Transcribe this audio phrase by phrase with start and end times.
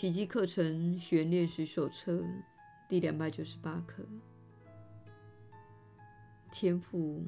[0.00, 2.24] 奇迹课程学练习手册
[2.88, 4.02] 第两百九十八课。
[6.50, 7.26] 天父，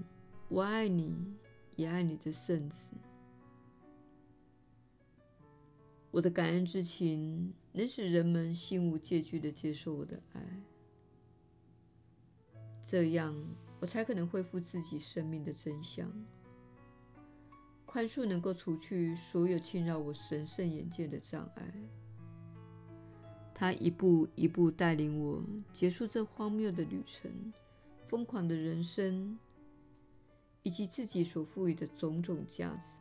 [0.49, 1.37] 我爱你，
[1.77, 2.97] 也爱你的圣子。
[6.11, 10.41] 我的感恩之情能使人们心无芥惧地接受我的爱，
[12.83, 13.37] 这样
[13.81, 16.11] 我才可能恢复自己生命的真相。
[17.85, 21.71] 宽恕能够除去所有侵扰我神圣眼界的障碍。
[23.63, 25.41] 他一步一步带领我
[25.73, 27.31] 结束这荒谬的旅程。
[28.09, 29.39] 疯狂的人生，
[30.65, 32.99] 以及自己所赋予的种种价值。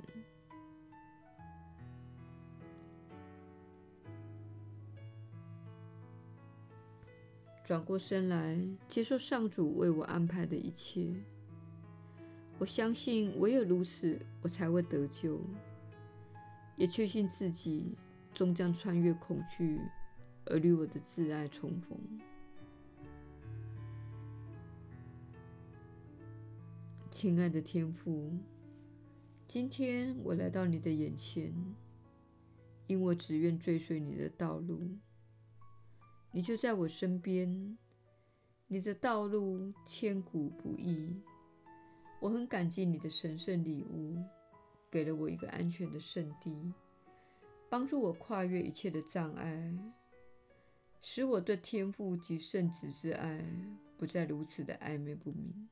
[7.64, 8.56] 转过身来，
[8.88, 11.12] 接受上主为我安排的一切。
[12.60, 15.42] 我相信，唯有如此，我才会得救。
[16.78, 17.98] 也确信自己
[18.32, 19.82] 终将穿越恐惧，
[20.52, 21.98] 而与我的挚爱重逢。
[27.10, 28.38] 亲爱的天父，
[29.48, 31.54] 今天我来到你的眼前，
[32.88, 34.82] 因我只愿追随你的道路。
[36.32, 37.78] 你就在我身边，
[38.68, 41.16] 你的道路千古不易。
[42.20, 44.22] 我很感激你的神圣礼物，
[44.90, 46.74] 给了我一个安全的圣地，
[47.70, 49.74] 帮助我跨越一切的障碍，
[51.02, 53.44] 使我对天父及圣子之爱
[53.98, 55.68] 不再如此的暧昧不明。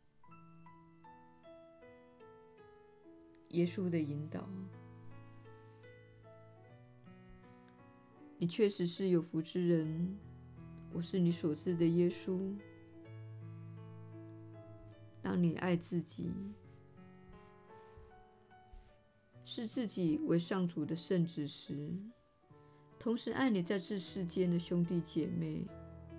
[3.49, 4.47] 耶稣的引导，
[8.37, 10.17] 你确实是有福之人。
[10.91, 12.55] 我是你所知的耶稣。
[15.21, 16.31] 当你爱自己，
[19.45, 21.95] 视自己为上主的圣子时，
[22.99, 25.65] 同时爱你在这世间的兄弟姐妹，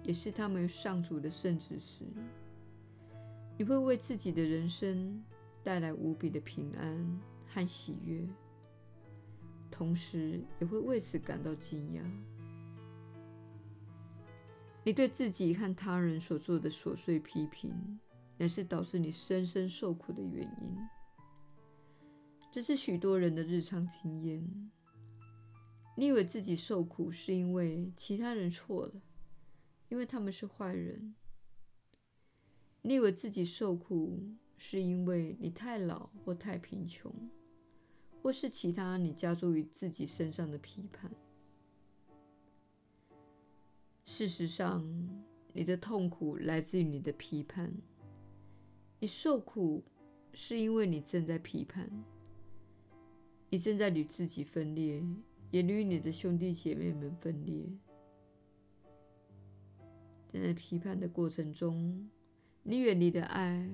[0.02, 2.04] 也是他们上主的圣子时，
[3.56, 5.22] 你会为自己的人生。
[5.62, 8.26] 带来无比的平安和喜悦，
[9.70, 12.00] 同时也会为此感到惊讶。
[14.82, 18.00] 你对自己和他人所做的琐碎批评，
[18.38, 20.78] 乃是导致你深深受苦的原因。
[22.50, 24.70] 这是许多人的日常经验。
[26.00, 29.02] 你以为自己受苦是因为其他人错了，
[29.90, 31.14] 因为他们是坏人。
[32.80, 34.18] 你以为自己受苦，
[34.56, 37.12] 是因为你太老或太贫穷，
[38.22, 41.14] 或是其他你加诸于自己身上的批判。
[44.06, 44.82] 事实上，
[45.52, 47.70] 你的痛苦来自于你的批判。
[49.00, 49.84] 你受苦
[50.32, 51.90] 是因为你正在批判，
[53.50, 55.04] 你正在与自己分裂，
[55.50, 57.66] 也与你的兄弟姐妹们分裂。
[60.32, 62.08] 在批判的过程中，
[62.62, 63.68] 你远离的爱。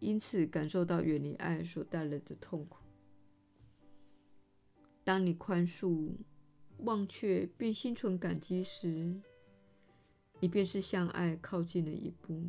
[0.00, 2.78] 因此，感受到远离爱所带来的痛苦。
[5.04, 6.12] 当你宽恕、
[6.78, 9.20] 忘却并心存感激时，
[10.40, 12.42] 你便是向爱靠近了一步。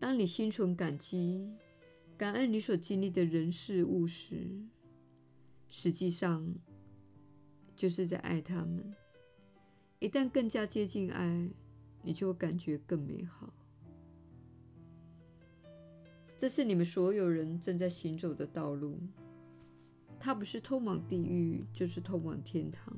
[0.00, 1.54] 当你心存感激、
[2.16, 4.50] 感恩你所经历的人事物时，
[5.68, 6.54] 实际上
[7.76, 8.94] 就是在爱他们。
[9.98, 11.50] 一旦更加接近爱，
[12.02, 13.52] 你就会感觉更美好。
[16.36, 18.98] 这是你们所有人正在行走的道路，
[20.20, 22.96] 它不是通往地狱，就是通往天堂。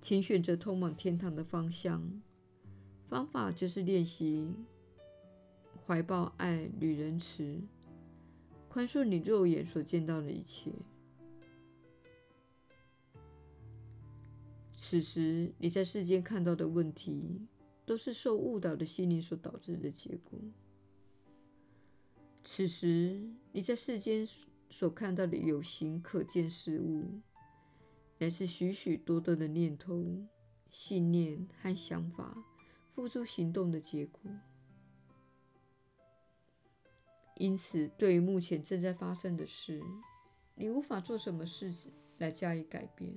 [0.00, 2.02] 请选择通往天堂的方向，
[3.08, 4.52] 方法就是练习
[5.86, 7.60] 怀抱爱与仁慈，
[8.76, 10.70] 宽恕你肉眼所见到的一切。
[14.76, 17.40] 此时你在世间看到的问题，
[17.86, 20.38] 都是受误导的心灵所导致的结果。
[22.44, 24.26] 此时，你在世间
[24.68, 27.22] 所看到的有形可见事物，
[28.18, 30.04] 乃是许许多多的念头、
[30.68, 32.44] 信念和想法
[32.94, 34.20] 付诸行动的结果。
[37.36, 39.82] 因此，对于目前正在发生的事，
[40.54, 43.16] 你无法做什么事情来加以改变。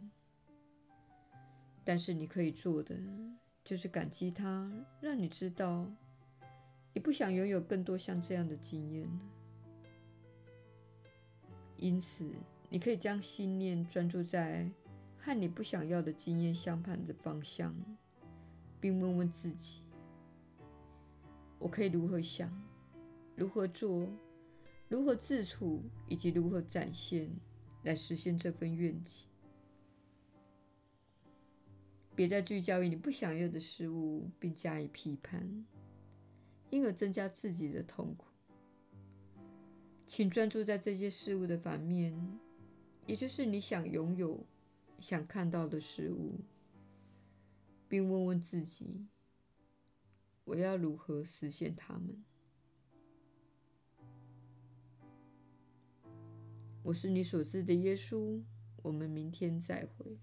[1.84, 2.96] 但是，你可以做的
[3.64, 4.72] 就是感激它，
[5.02, 5.90] 让你知道。
[6.92, 9.08] 你不想拥有更多像这样的经验，
[11.78, 12.28] 因此
[12.68, 14.70] 你可以将心念专注在
[15.20, 17.74] 和你不想要的经验相反的方向，
[18.82, 19.84] 并问问自己：
[21.60, 22.52] 我可以如何想、
[23.40, 24.06] 如何做、
[24.90, 27.32] 如何自处，以及如何展现
[27.84, 29.28] 来实现这份愿景？
[32.14, 35.66] 别再聚焦于你不想要的事物，并加以批判，
[36.70, 38.26] 因而增加自己的痛苦。
[40.06, 42.38] 请专注在这些事物的反面，
[43.06, 44.46] 也就是你想拥有、
[45.00, 46.42] 想看到的事物，
[47.88, 49.08] 并问问自己：
[50.44, 52.22] 我要如何实现它们？
[56.84, 58.42] 我是你所知的耶稣。
[58.84, 60.18] 我们明天再会。